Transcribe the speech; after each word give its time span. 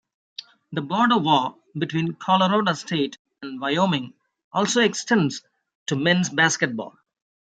The 0.71 0.81
"Border 0.81 1.19
War" 1.19 1.57
between 1.77 2.13
Colorado 2.15 2.73
State 2.73 3.19
and 3.43 3.61
Wyoming 3.61 4.15
also 4.51 4.81
extends 4.81 5.43
to 5.85 5.95
men's 5.95 6.29
basketball. 6.31 6.97